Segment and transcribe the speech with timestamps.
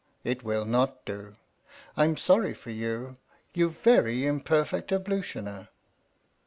[0.23, 1.35] It will not do,
[1.95, 3.17] I'm sorry for you,
[3.53, 5.67] You very imperfect ablutioner